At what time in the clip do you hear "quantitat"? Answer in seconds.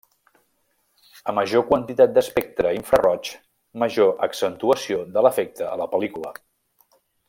1.67-2.15